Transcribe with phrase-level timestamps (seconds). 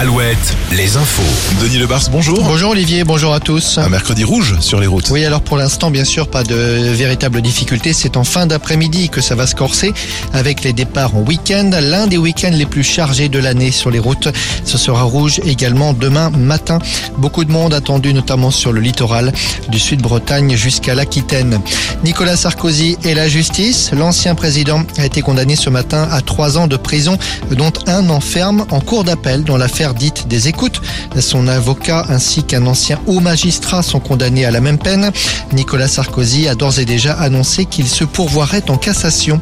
[0.00, 1.24] Alouette, les infos.
[1.60, 2.40] Denis Lebars, bonjour.
[2.44, 3.78] Bonjour Olivier, bonjour à tous.
[3.78, 5.10] Un mercredi rouge sur les routes.
[5.10, 7.92] Oui, alors pour l'instant, bien sûr, pas de véritable difficulté.
[7.92, 9.92] C'est en fin d'après-midi que ça va se corser
[10.32, 11.72] avec les départs en week-end.
[11.82, 14.28] L'un des week-ends les plus chargés de l'année sur les routes.
[14.64, 16.78] Ce sera rouge également demain matin.
[17.16, 19.32] Beaucoup de monde attendu, notamment sur le littoral
[19.68, 21.60] du Sud-Bretagne jusqu'à l'Aquitaine.
[22.04, 23.90] Nicolas Sarkozy et la justice.
[23.92, 27.18] L'ancien président a été condamné ce matin à trois ans de prison,
[27.50, 30.80] dont un an ferme en cours d'appel dans l'affaire des écoutes.
[31.20, 35.10] Son avocat ainsi qu'un ancien haut magistrat sont condamnés à la même peine.
[35.52, 39.40] Nicolas Sarkozy a d'ores et déjà annoncé qu'il se pourvoirait en cassation.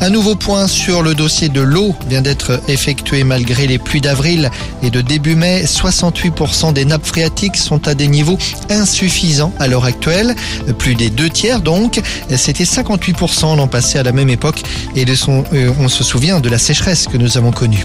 [0.00, 4.48] Un nouveau point sur le dossier de l'eau vient d'être effectué malgré les pluies d'avril
[4.84, 5.64] et de début mai.
[5.66, 8.38] 68% des nappes phréatiques sont à des niveaux
[8.70, 10.36] insuffisants à l'heure actuelle.
[10.78, 12.00] Plus des deux tiers donc.
[12.36, 14.62] C'était 58% l'an passé à la même époque
[14.94, 17.84] et de son, euh, on se souvient de la sécheresse que nous avons connue.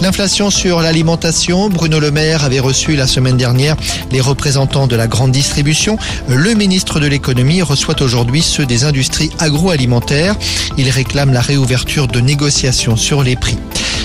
[0.00, 3.76] L'inflation sur l'alimentation, Bruno Le Maire avait reçu la semaine dernière
[4.10, 5.96] les représentants de la grande distribution.
[6.26, 10.34] Le ministre de l'économie reçoit aujourd'hui ceux des industries agroalimentaires.
[10.76, 13.58] Il réclame la réouverture de négociations sur les prix.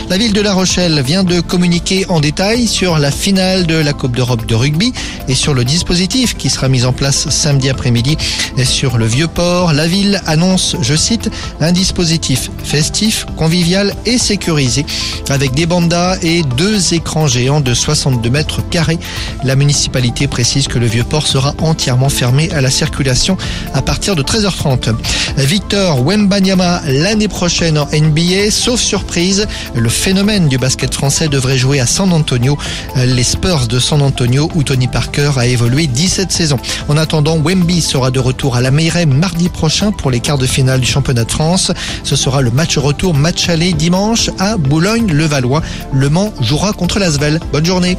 [0.09, 3.91] La ville de La Rochelle vient de communiquer en détail sur la finale de la
[3.91, 4.93] Coupe d'Europe de rugby
[5.27, 8.17] et sur le dispositif qui sera mis en place samedi après-midi
[8.63, 9.73] sur le Vieux-Port.
[9.73, 14.85] La ville annonce, je cite, un dispositif festif, convivial et sécurisé
[15.27, 18.99] avec des bandas et deux écrans géants de 62 mètres carrés.
[19.43, 23.37] La municipalité précise que le Vieux-Port sera entièrement fermé à la circulation
[23.73, 24.95] à partir de 13h30.
[25.35, 31.79] Victor Wembanyama l'année prochaine en NBA, sauf surprise, le phénomène du basket français devrait jouer
[31.79, 32.57] à San Antonio,
[32.95, 36.59] les Spurs de San Antonio où Tony Parker a évolué 17 saisons.
[36.87, 40.45] En attendant, Wemby sera de retour à la Meilleray mardi prochain pour les quarts de
[40.45, 41.71] finale du championnat de France.
[42.03, 45.61] Ce sera le match retour, match aller dimanche à Boulogne-le-Valois.
[45.91, 47.39] Le Mans jouera contre l'Asvel.
[47.51, 47.97] Bonne journée.